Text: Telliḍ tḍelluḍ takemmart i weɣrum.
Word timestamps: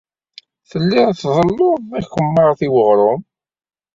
Telliḍ 0.69 1.09
tḍelluḍ 1.21 1.79
takemmart 2.01 2.61
i 2.67 2.69
weɣrum. 2.73 3.21